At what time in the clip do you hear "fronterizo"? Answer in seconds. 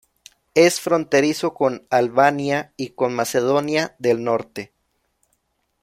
0.81-1.53